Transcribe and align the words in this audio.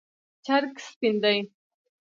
چرګ 0.45 0.73
سپین 0.87 1.15
دی 1.23 1.37